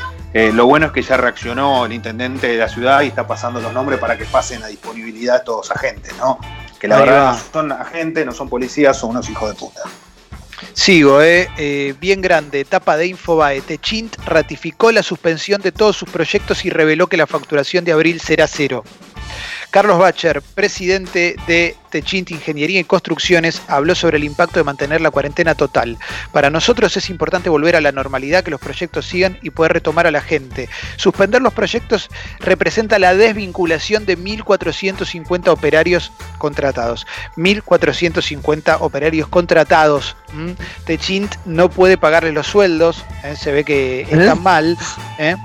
lo 0.53 0.65
bueno 0.65 0.85
es 0.85 0.91
que 0.91 1.01
ya 1.01 1.17
reaccionó 1.17 1.85
el 1.85 1.93
intendente 1.93 2.47
de 2.47 2.57
la 2.57 2.69
ciudad 2.69 3.01
y 3.01 3.07
está 3.07 3.27
pasando 3.27 3.59
los 3.59 3.73
nombres 3.73 3.99
para 3.99 4.17
que 4.17 4.25
pasen 4.25 4.63
a 4.63 4.67
disponibilidad 4.67 5.43
todos 5.43 5.71
agentes, 5.71 6.15
¿no? 6.17 6.39
Que 6.79 6.87
la 6.87 6.99
verdad 6.99 7.31
no 7.33 7.39
son 7.51 7.71
agentes, 7.71 8.25
no 8.25 8.31
son 8.31 8.49
policías, 8.49 8.97
son 8.97 9.09
unos 9.09 9.29
hijos 9.29 9.49
de 9.49 9.55
puta. 9.55 9.81
Sigo, 10.73 11.21
eh, 11.21 11.49
eh, 11.57 11.93
bien 11.99 12.21
grande, 12.21 12.61
etapa 12.61 12.97
de 12.97 13.07
Infobae. 13.07 13.61
Techint 13.61 14.15
ratificó 14.25 14.91
la 14.91 15.03
suspensión 15.03 15.61
de 15.61 15.71
todos 15.71 15.95
sus 15.95 16.09
proyectos 16.09 16.65
y 16.65 16.69
reveló 16.69 17.07
que 17.07 17.17
la 17.17 17.27
facturación 17.27 17.85
de 17.85 17.91
abril 17.91 18.19
será 18.19 18.47
cero. 18.47 18.83
Carlos 19.73 19.97
Bacher, 19.97 20.43
presidente 20.53 21.35
de 21.47 21.75
Techint 21.89 22.29
Ingeniería 22.29 22.79
y 22.79 22.83
Construcciones, 22.83 23.59
habló 23.67 23.95
sobre 23.95 24.17
el 24.17 24.23
impacto 24.23 24.59
de 24.59 24.63
mantener 24.63 25.01
la 25.01 25.09
cuarentena 25.09 25.55
total. 25.55 25.97
Para 26.31 26.51
nosotros 26.51 26.95
es 26.95 27.09
importante 27.09 27.49
volver 27.49 27.75
a 27.75 27.81
la 27.81 27.91
normalidad, 27.91 28.43
que 28.43 28.51
los 28.51 28.59
proyectos 28.59 29.07
sigan 29.07 29.39
y 29.41 29.49
poder 29.49 29.73
retomar 29.73 30.05
a 30.05 30.11
la 30.11 30.21
gente. 30.21 30.69
Suspender 30.97 31.41
los 31.41 31.55
proyectos 31.55 32.11
representa 32.39 32.99
la 32.99 33.15
desvinculación 33.15 34.05
de 34.05 34.15
1.450 34.15 35.47
operarios 35.47 36.11
contratados. 36.37 37.07
1.450 37.37 38.77
operarios 38.79 39.27
contratados. 39.27 40.15
Techint 40.85 41.33
no 41.45 41.71
puede 41.71 41.97
pagarle 41.97 42.31
los 42.31 42.45
sueldos, 42.45 43.03
¿eh? 43.23 43.35
se 43.35 43.51
ve 43.51 43.63
que 43.63 44.01
¿Eh? 44.01 44.07
están 44.11 44.43
mal. 44.43 44.77
¿eh? 45.17 45.35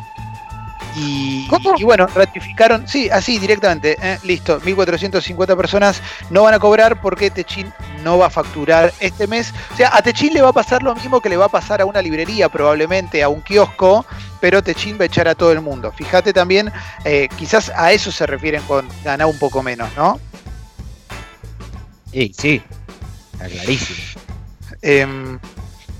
Y, 0.99 1.85
bueno, 1.85 2.07
ratificaron, 2.09 2.88
sí, 2.88 3.09
así 3.11 3.38
directamente, 3.38 3.97
¿eh? 4.02 4.19
listo, 4.25 4.61
1.450 4.61 5.57
personas 5.57 6.02
no 6.31 6.43
van 6.43 6.55
a 6.55 6.59
cobrar 6.59 7.00
porque 7.00 7.31
Techin 7.31 7.73
no 8.02 8.19
va 8.19 8.26
a 8.26 8.31
facturar 8.31 8.93
este 9.00 9.26
mes. 9.26 9.55
O 9.73 9.76
sea, 9.76 9.97
a 9.97 10.02
Techin 10.02 10.35
le 10.35 10.43
va 10.43 10.49
a 10.49 10.52
pasar 10.52 10.83
lo 10.83 10.95
mismo 10.95 11.21
que 11.21 11.28
le 11.28 11.37
va 11.37 11.47
a 11.47 11.49
pasar 11.49 11.81
a 11.81 11.85
una 11.85 12.02
librería, 12.02 12.49
probablemente 12.49 13.23
a 13.23 13.28
un 13.28 13.40
kiosco, 13.43 14.05
pero 14.40 14.62
Techin 14.62 14.99
va 14.99 15.05
a 15.05 15.07
echar 15.07 15.28
a 15.28 15.35
todo 15.35 15.52
el 15.52 15.61
mundo. 15.61 15.93
Fíjate 15.93 16.33
también, 16.33 16.73
eh, 17.05 17.28
quizás 17.37 17.71
a 17.75 17.93
eso 17.93 18.11
se 18.11 18.26
refieren 18.26 18.62
con 18.62 18.88
ganar 19.05 19.26
un 19.26 19.38
poco 19.38 19.62
menos, 19.62 19.88
¿no? 19.97 20.21
Sí, 22.12 22.33
sí, 22.37 22.62
está 23.33 23.49
clarísimo. 23.49 23.99
Em, 24.83 25.38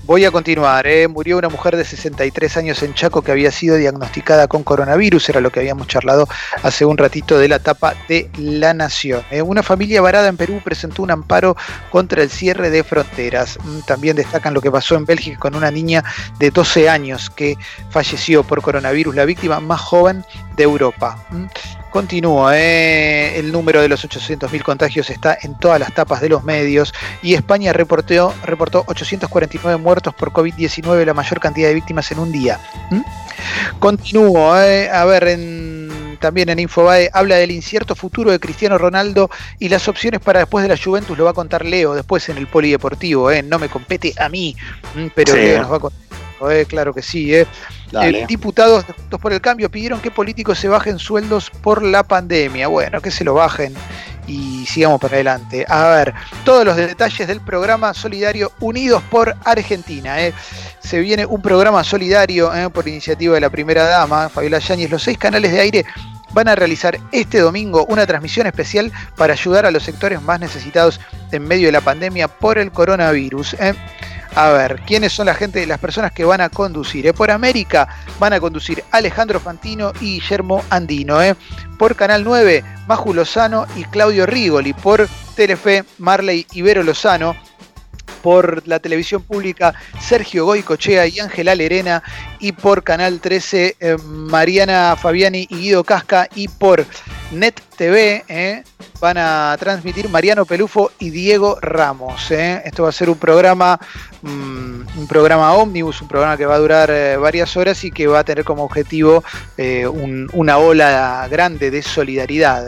Voy 0.09 0.25
a 0.25 0.31
continuar. 0.31 0.87
¿eh? 0.87 1.07
Murió 1.07 1.37
una 1.37 1.49
mujer 1.49 1.77
de 1.77 1.85
63 1.85 2.57
años 2.57 2.81
en 2.81 2.95
Chaco 2.95 3.21
que 3.21 3.31
había 3.31 3.51
sido 3.51 3.75
diagnosticada 3.75 4.47
con 4.47 4.63
coronavirus. 4.63 5.29
Era 5.29 5.39
lo 5.39 5.51
que 5.51 5.59
habíamos 5.59 5.85
charlado 5.85 6.27
hace 6.63 6.83
un 6.83 6.97
ratito 6.97 7.37
de 7.37 7.47
la 7.47 7.57
etapa 7.57 7.93
de 8.07 8.27
La 8.35 8.73
Nación. 8.73 9.21
¿eh? 9.29 9.43
Una 9.43 9.61
familia 9.61 10.01
varada 10.01 10.27
en 10.27 10.35
Perú 10.35 10.61
presentó 10.63 11.03
un 11.03 11.11
amparo 11.11 11.55
contra 11.91 12.23
el 12.23 12.31
cierre 12.31 12.71
de 12.71 12.83
fronteras. 12.83 13.59
Mm, 13.63 13.81
también 13.81 14.15
destacan 14.15 14.55
lo 14.55 14.61
que 14.61 14.71
pasó 14.71 14.95
en 14.95 15.05
Bélgica 15.05 15.37
con 15.37 15.53
una 15.53 15.69
niña 15.69 16.03
de 16.39 16.49
12 16.49 16.89
años 16.89 17.29
que 17.29 17.55
falleció 17.91 18.41
por 18.41 18.63
coronavirus, 18.63 19.13
la 19.13 19.25
víctima 19.25 19.59
más 19.59 19.79
joven 19.79 20.25
de 20.55 20.63
Europa. 20.63 21.23
Mm. 21.89 21.91
Continúa, 21.91 22.57
eh, 22.57 23.39
el 23.39 23.51
número 23.51 23.81
de 23.81 23.89
los 23.89 24.05
800.000 24.05 24.63
contagios 24.63 25.09
está 25.09 25.37
en 25.41 25.57
todas 25.57 25.79
las 25.79 25.93
tapas 25.93 26.21
de 26.21 26.29
los 26.29 26.43
medios 26.43 26.93
y 27.21 27.33
España 27.33 27.73
reportó, 27.73 28.33
reportó 28.43 28.83
849 28.87 29.77
muertos 29.77 30.13
por 30.13 30.31
COVID-19, 30.31 31.05
la 31.05 31.13
mayor 31.13 31.39
cantidad 31.39 31.67
de 31.67 31.73
víctimas 31.73 32.11
en 32.11 32.19
un 32.19 32.31
día. 32.31 32.59
¿Mm? 32.91 33.01
Continúo, 33.79 34.57
eh, 34.59 34.89
a 34.89 35.05
ver, 35.05 35.27
en, 35.29 36.17
también 36.19 36.49
en 36.49 36.59
Infobae 36.59 37.09
habla 37.13 37.37
del 37.37 37.51
incierto 37.51 37.95
futuro 37.95 38.31
de 38.31 38.39
Cristiano 38.39 38.77
Ronaldo 38.77 39.29
y 39.57 39.69
las 39.69 39.87
opciones 39.87 40.19
para 40.19 40.39
después 40.39 40.63
de 40.63 40.69
la 40.69 40.77
Juventus 40.81 41.17
lo 41.17 41.25
va 41.25 41.31
a 41.31 41.33
contar 41.33 41.65
Leo 41.65 41.93
después 41.93 42.27
en 42.29 42.37
el 42.37 42.47
Polideportivo, 42.47 43.31
eh, 43.31 43.41
no 43.43 43.59
me 43.59 43.69
compete 43.69 44.13
a 44.19 44.29
mí, 44.29 44.55
pero 45.15 45.35
Leo 45.35 45.61
nos 45.61 45.71
va 45.71 45.77
a 45.77 45.79
contar 45.79 46.08
eh, 46.49 46.65
claro 46.65 46.93
que 46.93 47.01
sí. 47.01 47.33
Eh. 47.33 47.45
eh 47.91 48.25
diputados 48.27 48.85
de 48.87 48.93
Juntos 48.93 49.19
por 49.19 49.33
el 49.33 49.41
Cambio 49.41 49.69
pidieron 49.69 49.99
que 49.99 50.11
políticos 50.11 50.59
se 50.59 50.67
bajen 50.67 50.99
sueldos 50.99 51.49
por 51.49 51.83
la 51.83 52.03
pandemia. 52.03 52.67
Bueno, 52.67 53.01
que 53.01 53.11
se 53.11 53.23
lo 53.23 53.33
bajen 53.33 53.73
y 54.27 54.65
sigamos 54.65 55.01
para 55.01 55.15
adelante. 55.15 55.65
A 55.67 55.87
ver, 55.89 56.13
todos 56.45 56.65
los 56.65 56.75
detalles 56.75 57.27
del 57.27 57.41
programa 57.41 57.93
solidario 57.93 58.51
Unidos 58.59 59.03
por 59.09 59.35
Argentina. 59.43 60.21
Eh. 60.21 60.33
Se 60.79 60.99
viene 60.99 61.25
un 61.25 61.41
programa 61.41 61.83
solidario 61.83 62.51
por 62.71 62.87
iniciativa 62.87 63.35
de 63.35 63.41
la 63.41 63.49
primera 63.49 63.83
dama, 63.85 64.29
Fabiola 64.29 64.59
Yáñez. 64.59 64.89
Los 64.89 65.03
seis 65.03 65.17
canales 65.17 65.51
de 65.51 65.59
aire 65.59 65.85
van 66.31 66.47
a 66.47 66.55
realizar 66.55 66.99
este 67.11 67.39
domingo 67.39 67.85
una 67.89 68.05
transmisión 68.05 68.47
especial 68.47 68.91
para 69.15 69.33
ayudar 69.33 69.65
a 69.65 69.71
los 69.71 69.83
sectores 69.83 70.21
más 70.21 70.39
necesitados 70.39 70.99
en 71.31 71.47
medio 71.47 71.67
de 71.67 71.71
la 71.71 71.81
pandemia 71.81 72.27
por 72.27 72.57
el 72.57 72.71
coronavirus. 72.71 73.55
A 74.39 74.51
ver, 74.51 74.79
¿quiénes 74.87 75.11
son 75.11 75.25
la 75.25 75.35
gente, 75.35 75.67
las 75.67 75.79
personas 75.79 76.13
que 76.13 76.23
van 76.23 76.39
a 76.39 76.47
conducir? 76.47 77.05
Eh, 77.05 77.11
por 77.11 77.29
América 77.29 77.89
van 78.19 78.31
a 78.31 78.39
conducir 78.39 78.81
Alejandro 78.89 79.37
Fantino 79.41 79.91
y 79.99 80.21
Guillermo 80.21 80.63
Andino. 80.69 81.21
Eh. 81.21 81.35
Por 81.77 81.97
Canal 81.97 82.23
9, 82.23 82.63
Maju 82.87 83.13
Lozano 83.13 83.67
y 83.75 83.83
Claudio 83.83 84.25
Rigoli. 84.25 84.71
Por 84.71 85.09
Telefe, 85.35 85.83
Marley 85.97 86.47
Ibero 86.53 86.83
Lozano 86.83 87.35
por 88.23 88.65
la 88.65 88.79
televisión 88.79 89.23
pública 89.23 89.73
Sergio 89.99 90.45
Goicochea 90.45 91.05
y 91.07 91.19
Ángela 91.19 91.53
Lerena 91.53 92.01
y 92.39 92.53
por 92.53 92.83
Canal 92.83 93.19
13 93.19 93.75
eh, 93.77 93.97
Mariana 94.05 94.95
Fabiani 94.95 95.47
y 95.49 95.55
Guido 95.57 95.83
Casca 95.83 96.29
y 96.33 96.47
por 96.47 96.85
Net 97.31 97.61
TV 97.77 98.23
eh, 98.27 98.63
van 98.99 99.17
a 99.17 99.55
transmitir 99.59 100.09
Mariano 100.09 100.45
Pelufo 100.45 100.91
y 100.97 101.11
Diego 101.11 101.59
Ramos. 101.61 102.31
Eh. 102.31 102.61
Esto 102.65 102.83
va 102.83 102.89
a 102.89 102.91
ser 102.91 103.09
un 103.09 103.17
programa, 103.17 103.79
mm, 104.23 104.97
un 104.97 105.07
programa 105.07 105.53
ómnibus, 105.53 106.01
un 106.01 106.07
programa 106.07 106.37
que 106.37 106.47
va 106.47 106.55
a 106.55 106.59
durar 106.59 106.89
eh, 106.89 107.17
varias 107.17 107.55
horas 107.55 107.83
y 107.83 107.91
que 107.91 108.07
va 108.07 108.19
a 108.19 108.23
tener 108.23 108.43
como 108.43 108.63
objetivo 108.63 109.23
una 110.33 110.57
ola 110.57 111.27
grande 111.29 111.69
de 111.69 111.81
solidaridad. 111.81 112.65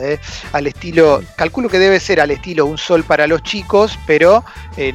Al 0.51 0.67
estilo, 0.67 1.21
calculo 1.35 1.69
que 1.69 1.79
debe 1.79 1.99
ser 1.99 2.21
al 2.21 2.31
estilo 2.31 2.65
un 2.65 2.77
sol 2.77 3.03
para 3.03 3.27
los 3.27 3.41
chicos, 3.43 3.97
pero 4.05 4.43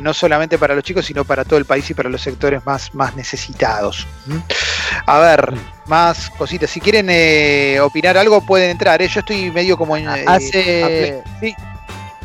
no 0.00 0.14
solamente 0.14 0.58
para 0.58 0.74
los 0.74 0.84
chicos, 0.84 1.06
sino 1.06 1.24
para 1.24 1.44
todo 1.44 1.58
el 1.58 1.64
país 1.64 1.88
y 1.90 1.94
para 1.94 2.08
los 2.08 2.20
sectores 2.20 2.64
más, 2.66 2.94
más 2.94 3.16
necesitados. 3.16 4.06
A 5.06 5.18
ver, 5.18 5.54
más 5.86 6.30
cositas. 6.30 6.70
Si 6.70 6.80
quieren 6.80 7.08
eh, 7.10 7.78
opinar 7.80 8.16
algo, 8.16 8.40
pueden 8.40 8.70
entrar. 8.70 9.00
¿eh? 9.02 9.08
Yo 9.08 9.20
estoy 9.20 9.50
medio 9.50 9.76
como 9.76 9.96
en. 9.96 10.08
Eh, 10.08 10.24
Hace. 10.26 11.22
sí. 11.40 11.54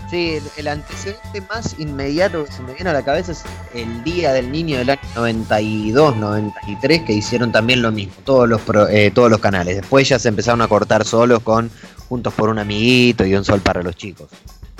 Sí, 0.10 0.42
el, 0.58 0.68
antecedente 0.68 1.40
más 1.50 1.76
inmediato 1.80 2.44
que 2.44 2.52
se 2.52 2.62
me 2.64 2.74
viene 2.74 2.90
a 2.90 2.94
la 2.94 3.02
cabeza 3.02 3.32
es 3.32 3.44
el 3.74 4.04
Día 4.04 4.34
del 4.34 4.52
Niño 4.52 4.78
del 4.78 4.90
año 4.90 5.00
92, 5.16 6.18
93, 6.18 7.04
que 7.04 7.14
hicieron 7.14 7.54
también 7.54 7.82
lo 7.82 7.94
mismo, 7.94 8.16
todos 8.26 8.50
los, 8.50 8.60
todos 9.14 9.32
los 9.32 9.40
canales. 9.40 9.78
Después 9.78 10.10
ya 10.10 10.20
se 10.20 10.28
empezaron 10.28 10.62
a 10.62 10.68
cortar 10.68 11.06
solos 11.06 11.40
con 11.44 11.72
Juntos 12.10 12.34
por 12.34 12.50
un 12.50 12.60
Amiguito 12.60 13.26
y 13.26 13.34
Un 13.36 13.46
Sol 13.46 13.62
para 13.62 13.82
los 13.82 13.96
Chicos. 13.96 14.28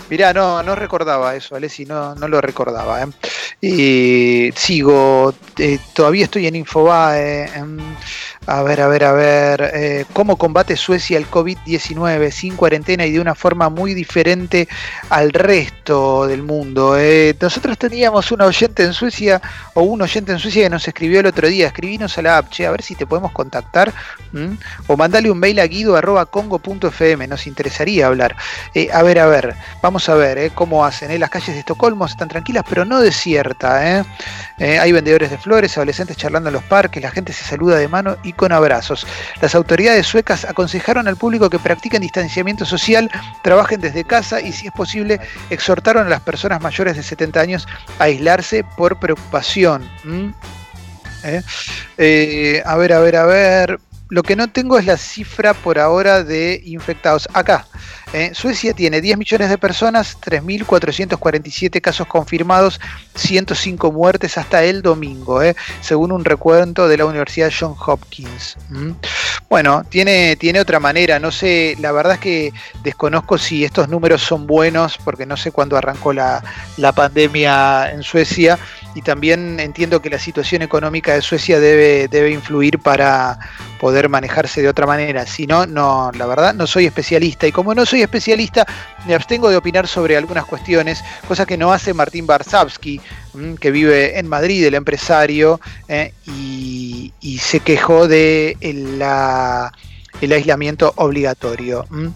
Mirá, 0.10 0.34
no, 0.34 0.62
no 0.64 0.76
recordaba 0.76 1.34
eso, 1.38 1.56
Alessi, 1.56 1.86
no, 1.86 2.14
no 2.16 2.28
lo 2.28 2.42
recordaba. 2.42 3.02
¿eh? 3.02 4.52
sigo, 4.54 5.34
todavía 5.94 6.26
estoy 6.26 6.48
en 6.48 6.58
Infobae. 6.58 7.50
A 8.48 8.64
ver, 8.64 8.82
a 8.82 8.88
ver, 8.88 9.04
a 9.04 9.12
ver. 9.12 9.72
Eh, 9.76 10.06
¿Cómo 10.14 10.36
combate 10.36 10.76
Suecia 10.76 11.16
el 11.20 11.30
COVID-19 11.30 12.32
sin 12.32 12.56
cuarentena 12.56 13.06
y 13.06 13.12
de 13.12 13.20
una 13.20 13.36
forma 13.36 13.70
muy 13.70 13.94
diferente 13.94 14.68
al 15.12 15.32
resto 15.32 16.26
del 16.26 16.42
mundo? 16.42 16.98
Eh, 16.98 17.36
nosotros 17.40 17.78
teníamos 17.78 18.32
un 18.32 18.42
oyente 18.42 18.82
en 18.82 18.94
Suecia 18.94 19.40
o 19.76 19.84
un 19.84 20.02
oyente 20.02 20.32
en 20.32 20.40
Suecia 20.40 20.64
que 20.64 20.72
nos 20.72 20.88
escribió 20.88 21.20
el 21.20 21.28
otro 21.28 21.48
día. 21.48 21.68
Escribinos 21.68 22.18
a 22.18 22.24
la 22.24 22.40
app, 22.40 22.50
che, 22.50 22.66
a 22.66 22.72
ver 22.72 22.82
si 22.82 22.96
te 22.96 23.06
podemos 23.06 23.32
contactar. 23.32 23.94
O 24.88 24.98
mandale 24.98 25.30
un 25.30 25.38
mail 25.38 25.60
a 25.60 25.68
guido.congo.fm. 25.68 27.28
Nos 27.28 27.46
interesaría 27.46 28.08
hablar. 28.08 28.36
Eh, 28.74 28.90
a 28.92 29.04
ver, 29.04 29.20
a 29.20 29.28
ver. 29.28 29.56
Vamos 29.84 30.10
a 30.10 30.16
ver 30.16 30.52
cómo 30.54 30.84
hacen. 30.84 31.18
Las 31.20 31.30
calles 31.30 31.54
de 31.54 31.60
Estocolmo 31.60 32.08
están 32.08 32.28
tranquilas, 32.28 32.64
pero 32.68 32.86
no 32.86 33.02
desiertas. 33.02 34.08
hay 34.58 34.92
vendedores 34.92 35.30
de 35.30 35.38
flores, 35.38 35.78
adolescentes 35.78 36.18
charlando 36.18 36.50
en 36.50 36.54
los 36.54 36.64
parques, 36.64 37.04
la 37.04 37.12
gente 37.12 37.34
se 37.34 37.44
saluda 37.44 37.78
de 37.78 37.88
mano 37.88 38.18
y 38.24 38.31
con 38.34 38.52
abrazos. 38.52 39.06
Las 39.42 39.56
autoridades 39.56 40.08
suecas 40.08 40.46
aconsejaron 40.46 41.08
al 41.08 41.18
público 41.18 41.50
que 41.50 41.60
practiquen 41.60 42.02
distanciamiento 42.02 42.66
social, 42.66 43.10
trabajen 43.44 43.82
desde 43.82 44.04
casa 44.04 44.42
y 44.42 44.52
si 44.52 44.68
es 44.68 44.74
posible 44.74 45.20
exhortaron 45.50 46.08
a 46.08 46.10
las 46.10 46.22
personas 46.22 46.62
mayores 46.62 46.96
de 46.96 47.04
70 47.04 47.40
años 47.40 47.68
a 48.00 48.06
aislarse 48.06 48.64
por 48.64 49.00
preocupación. 49.00 49.90
¿Eh? 51.24 51.42
Eh, 51.98 52.64
a 52.66 52.76
ver, 52.78 52.94
a 52.94 53.00
ver, 53.00 53.16
a 53.16 53.26
ver. 53.26 53.80
Lo 54.12 54.24
que 54.24 54.36
no 54.36 54.50
tengo 54.50 54.78
es 54.78 54.86
la 54.86 54.98
cifra 54.98 55.54
por 55.54 55.80
ahora 55.80 56.22
de 56.22 56.62
infectados. 56.66 57.30
Acá, 57.34 57.66
¿eh? 58.12 58.32
Suecia 58.34 58.74
tiene 58.74 59.00
10 59.00 59.18
millones 59.18 59.50
de 59.50 59.58
personas, 59.58 60.18
3.447 60.20 61.80
casos 61.80 62.08
confirmados, 62.08 62.82
105 63.16 63.90
muertes 63.94 64.38
hasta 64.38 64.66
el 64.66 64.82
domingo, 64.82 65.42
¿eh? 65.42 65.56
según 65.80 66.12
un 66.12 66.26
recuento 66.26 66.90
de 66.90 66.98
la 66.98 67.06
Universidad 67.06 67.54
John 67.58 67.74
Hopkins. 67.86 68.58
Bueno, 69.50 69.86
tiene, 69.88 70.36
tiene 70.36 70.60
otra 70.60 70.82
manera, 70.82 71.18
no 71.18 71.32
sé, 71.32 71.78
la 71.80 71.94
verdad 71.94 72.16
es 72.16 72.20
que 72.20 72.54
desconozco 72.84 73.38
si 73.38 73.64
estos 73.64 73.88
números 73.88 74.22
son 74.22 74.46
buenos, 74.46 74.98
porque 74.98 75.26
no 75.26 75.38
sé 75.38 75.54
cuándo 75.54 75.78
arrancó 75.78 76.12
la, 76.12 76.44
la 76.76 76.92
pandemia 76.92 77.92
en 77.94 78.04
Suecia, 78.04 78.60
y 78.94 79.02
también 79.02 79.60
entiendo 79.60 80.02
que 80.02 80.10
la 80.10 80.20
situación 80.20 80.62
económica 80.62 81.14
de 81.14 81.22
Suecia 81.22 81.60
debe, 81.60 82.08
debe 82.08 82.32
influir 82.32 82.80
para 82.80 83.40
poder 83.80 84.10
manejarse 84.10 84.62
de 84.62 84.70
otra 84.70 84.86
manera. 84.86 85.26
Si 85.26 85.48
no, 85.48 85.66
no, 85.66 86.12
la 86.14 86.26
verdad 86.26 86.54
no 86.54 86.68
soy 86.68 86.86
especialista 86.86 87.48
y 87.48 87.52
como 87.52 87.74
no 87.74 87.86
soy 87.86 88.02
especialista 88.02 88.66
me 89.08 89.16
abstengo 89.16 89.50
de 89.50 89.58
opinar 89.58 89.88
sobre 89.88 90.18
algunas 90.18 90.46
cuestiones, 90.46 91.04
cosa 91.28 91.46
que 91.46 91.58
no 91.58 91.72
hace 91.72 91.94
Martín 91.94 92.28
Barsavsky, 92.28 93.00
mm, 93.34 93.54
que 93.56 93.72
vive 93.72 94.20
en 94.20 94.28
Madrid, 94.28 94.66
el 94.66 94.76
empresario, 94.76 95.60
eh, 95.88 96.14
y, 96.26 97.12
se 97.42 97.60
quejó 97.60 98.08
de 98.08 98.56
el, 98.62 99.02
el 100.22 100.32
aislamiento 100.32 100.94
obligatorio. 100.96 101.86
Mm. 101.90 102.08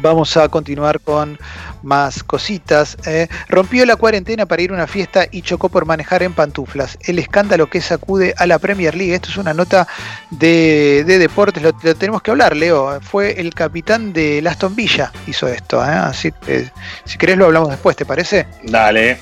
Vamos 0.00 0.36
a 0.36 0.48
continuar 0.48 1.00
con 1.00 1.38
más 1.82 2.22
cositas. 2.22 2.96
Eh. 3.06 3.28
Rompió 3.48 3.84
la 3.86 3.96
cuarentena 3.96 4.46
para 4.46 4.62
ir 4.62 4.70
a 4.70 4.74
una 4.74 4.86
fiesta 4.86 5.26
y 5.30 5.42
chocó 5.42 5.68
por 5.68 5.86
manejar 5.86 6.22
en 6.22 6.32
pantuflas. 6.32 6.98
El 7.02 7.18
escándalo 7.18 7.68
que 7.68 7.80
sacude 7.80 8.34
a 8.36 8.46
la 8.46 8.58
Premier 8.58 8.94
League. 8.94 9.14
Esto 9.14 9.28
es 9.28 9.36
una 9.36 9.54
nota 9.54 9.86
de, 10.30 11.04
deportes, 11.06 11.62
lo, 11.62 11.72
tenemos 11.72 12.22
que 12.22 12.30
hablar, 12.30 12.56
Leo. 12.56 13.00
Fue 13.00 13.40
el 13.40 13.54
capitán 13.54 14.12
de 14.12 14.42
Aston 14.46 14.74
Villa, 14.74 15.12
hizo 15.26 15.48
esto. 15.48 15.82
Eh. 15.84 15.88
Así 15.88 16.32
que 16.32 16.70
si 17.04 17.18
querés 17.18 17.36
lo 17.36 17.46
hablamos 17.46 17.70
después, 17.70 17.96
¿te 17.96 18.06
parece? 18.06 18.46
Dale. 18.64 19.18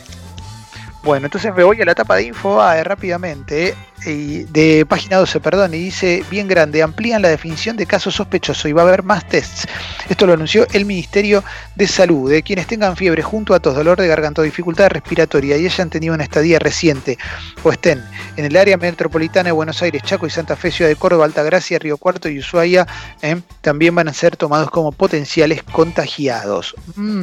Bueno, 1.03 1.27
entonces 1.27 1.55
me 1.55 1.65
voy 1.65 1.81
a 1.81 1.85
la 1.85 1.93
etapa 1.93 2.17
de 2.17 2.25
Infobae 2.25 2.85
rápidamente, 2.85 3.75
de 4.05 4.87
página 4.89 5.19
12, 5.19 5.41
perdón, 5.41 5.75
y 5.75 5.79
dice, 5.79 6.25
bien 6.31 6.49
grande, 6.49 6.83
amplían 6.83 7.23
la 7.23 7.29
definición 7.29 7.77
de 7.77 7.87
caso 7.87 8.11
sospechoso 8.11 8.69
y 8.69 8.73
va 8.73 8.83
a 8.83 8.87
haber 8.87 9.03
más 9.03 9.29
tests. 9.29 9.67
Esto 10.09 10.27
lo 10.27 10.33
anunció 10.33 10.67
el 10.73 10.85
Ministerio 10.85 11.45
de 11.75 11.87
Salud. 11.87 12.31
De 12.31 12.43
quienes 12.43 12.67
tengan 12.67 12.97
fiebre 12.97 13.23
junto 13.23 13.55
a 13.55 13.61
tos, 13.61 13.75
dolor 13.75 14.01
de 14.01 14.09
garganta 14.09 14.41
o 14.41 14.45
dificultad 14.45 14.89
respiratoria 14.89 15.57
y 15.57 15.65
hayan 15.65 15.91
tenido 15.91 16.15
una 16.15 16.25
estadía 16.25 16.59
reciente 16.59 17.19
o 17.63 17.73
estén 17.73 18.03
en 18.37 18.45
el 18.45 18.57
área 18.57 18.77
metropolitana 18.77 19.49
de 19.49 19.53
Buenos 19.53 19.83
Aires, 19.83 20.03
Chaco 20.03 20.27
y 20.27 20.31
Santa 20.31 20.57
Fe, 20.57 20.71
Ciudad 20.71 20.89
de 20.89 20.97
Córdoba, 20.97 21.25
Altagracia, 21.25 21.79
Río 21.79 21.97
Cuarto 21.97 22.29
y 22.29 22.39
Ushuaia, 22.39 22.87
eh, 23.23 23.41
también 23.61 23.95
van 23.95 24.09
a 24.09 24.13
ser 24.13 24.37
tomados 24.37 24.71
como 24.71 24.93
potenciales 24.93 25.63
contagiados. 25.63 26.75
Mm, 26.97 27.23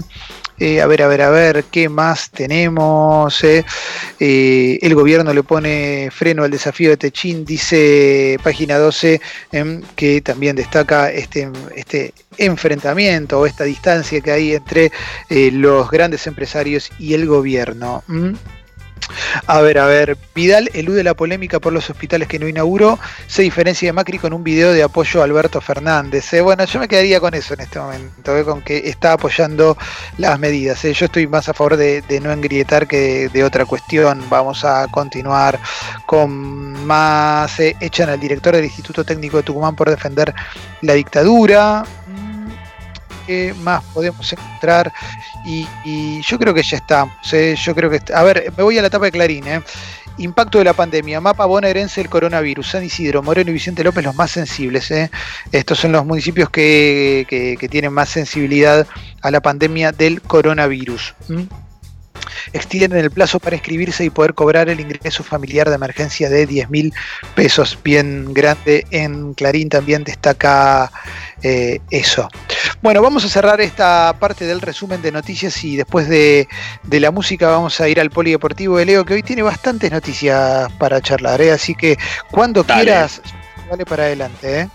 eh, 0.60 0.82
a 0.82 0.88
ver, 0.88 1.04
a 1.04 1.08
ver, 1.08 1.22
a 1.22 1.30
ver, 1.30 1.66
¿qué 1.66 1.88
más 1.88 2.32
tenemos? 2.32 3.44
Eh, 3.44 3.64
el 4.82 4.96
gobierno 4.96 5.34
le 5.34 5.44
pone 5.44 6.10
freno 6.12 6.44
al 6.44 6.52
desafío 6.68 6.90
de 6.92 6.98
Techín, 6.98 7.46
dice 7.46 8.38
página 8.44 8.78
12, 8.78 9.22
em, 9.52 9.82
que 9.96 10.22
también 10.22 10.56
destaca 10.56 11.12
este, 11.12 11.50
este 11.76 12.14
enfrentamiento 12.38 13.40
o 13.40 13.46
esta 13.46 13.64
distancia 13.64 14.20
que 14.22 14.32
hay 14.32 14.54
entre 14.54 14.92
los 15.30 15.90
grandes 15.90 16.28
empresarios 16.28 16.92
y 17.00 17.14
el 17.14 17.26
gobierno. 17.26 18.04
A 19.46 19.62
ver, 19.62 19.78
a 19.78 19.86
ver, 19.86 20.18
Vidal 20.36 20.70
elude 20.74 21.04
la 21.04 21.14
polémica 21.14 21.60
por 21.60 21.74
los 21.74 21.90
hospitales 21.90 22.28
que 22.28 22.40
no 22.40 22.48
inauguró, 22.48 23.00
se 23.28 23.42
diferencia 23.42 23.88
de 23.88 23.94
Macri 23.94 24.20
con 24.20 24.34
un 24.34 24.44
video 24.44 24.74
de 24.74 24.84
apoyo 24.84 25.22
a 25.22 25.24
Alberto 25.24 25.62
Fernández. 25.62 26.34
¿eh? 26.34 26.42
Bueno, 26.42 26.66
yo 26.66 26.80
me 26.80 26.88
quedaría 26.88 27.20
con 27.20 27.34
eso 27.34 27.54
en 27.54 27.62
este 27.62 27.80
momento, 27.80 28.38
¿eh? 28.38 28.44
con 28.44 28.62
que 28.62 28.90
está 28.90 29.14
apoyando 29.14 29.78
las 30.18 30.40
medidas. 30.40 30.84
¿eh? 30.86 30.94
Yo 30.94 31.06
estoy 31.06 31.28
más 31.28 31.48
a 31.50 31.54
favor 31.54 31.78
de, 31.78 32.04
no 32.22 32.32
engrietar 32.32 32.88
que 32.88 33.30
de, 33.30 33.44
otra 33.44 33.66
cuestión. 33.66 34.24
Vamos 34.30 34.66
a 34.66 34.88
continuar 34.88 35.60
con 36.06 36.86
más. 36.86 37.60
echan 37.60 38.10
al 38.10 38.20
director 38.20 38.56
del 38.56 38.66
Instituto 38.66 39.04
Técnico 39.04 39.38
de 39.38 39.44
Tucumán 39.44 39.76
por 39.76 39.90
defender 39.90 40.34
la 40.82 40.94
dictadura 40.94 41.84
qué 43.28 43.54
más 43.62 43.84
podemos 43.94 44.32
encontrar. 44.34 44.92
Y, 45.46 46.22
yo 46.22 46.40
creo 46.40 46.54
que 46.54 46.64
ya 46.64 46.78
estamos. 46.78 47.16
¿eh? 47.34 47.56
Yo 47.56 47.76
creo 47.76 47.90
que. 47.90 48.02
A 48.14 48.24
ver, 48.24 48.52
me 48.58 48.64
voy 48.64 48.78
a 48.78 48.82
la 48.82 48.88
etapa 48.88 49.06
de 49.06 49.12
Clarín. 49.12 49.48
¿eh? 49.48 49.62
Impacto 50.18 50.58
de 50.58 50.64
la 50.64 50.74
pandemia. 50.74 51.22
Mapa 51.22 51.46
bonaerense 51.46 52.02
del 52.02 52.10
coronavirus. 52.10 52.72
San 52.72 52.84
Isidro, 52.84 53.22
Moreno 53.22 53.52
y 53.52 53.54
Vicente 53.54 53.84
López, 53.84 54.04
los 54.04 54.16
más 54.16 54.32
sensibles. 54.32 54.90
¿eh? 54.90 55.12
Estos 55.52 55.78
son 55.78 55.92
los 55.92 56.06
municipios 56.06 56.50
que, 56.50 57.58
tienen 57.70 57.94
más 57.94 58.10
sensibilidad 58.10 58.88
a 59.22 59.30
la 59.30 59.42
pandemia 59.42 59.92
del 59.92 60.22
coronavirus 60.22 61.14
extienden 62.54 63.00
el 63.00 63.12
plazo 63.12 63.40
para 63.40 63.56
inscribirse 63.56 64.06
y 64.06 64.10
poder 64.10 64.34
cobrar 64.34 64.70
el 64.70 64.80
ingreso 64.80 65.24
familiar 65.24 65.70
de 65.70 65.76
emergencia 65.76 66.30
de 66.30 66.46
10 66.46 66.70
mil 66.70 66.94
pesos. 67.36 67.78
Bien 67.84 68.34
grande 68.34 68.86
en 68.92 69.34
Clarín 69.34 69.70
también 69.70 70.04
destaca 70.04 70.92
eh, 71.44 71.80
eso. 71.90 72.30
Bueno, 72.82 73.02
vamos 73.02 73.26
a 73.26 73.30
cerrar 73.30 73.60
esta 73.62 74.16
parte 74.20 74.46
del 74.46 74.62
resumen 74.62 75.02
de 75.02 75.12
noticias 75.12 75.64
y 75.64 75.76
después 75.76 76.08
de, 76.08 76.48
la 76.90 77.12
música 77.12 77.50
vamos 77.50 77.80
a 77.82 77.88
ir 77.88 78.00
al 78.00 78.10
polideportivo 78.10 78.78
de 78.78 78.86
Leo, 78.86 79.06
que 79.06 79.16
hoy 79.16 79.24
tiene 79.24 79.42
bastantes 79.42 79.92
noticias 79.92 80.72
para 80.74 81.02
charlar, 81.02 81.42
¿eh? 81.42 81.52
así 81.52 81.76
que 81.76 81.98
cuando 82.32 82.64
quieras, 82.64 83.22
vale 83.70 83.86
para 83.86 84.04
adelante. 84.04 84.62
¿eh? 84.62 84.70